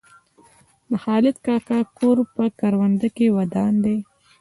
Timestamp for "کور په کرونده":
1.97-3.07